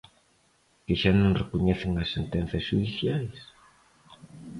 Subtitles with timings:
[0.85, 3.37] ¿Que xa non recoñecen as sentenzas xudiciais?